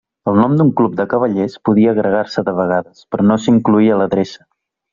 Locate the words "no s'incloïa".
3.33-4.01